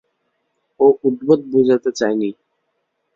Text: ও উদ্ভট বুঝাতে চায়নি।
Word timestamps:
ও 0.79 0.85
উদ্ভট 1.03 1.39
বুঝাতে 1.51 1.89
চায়নি। 1.91 2.29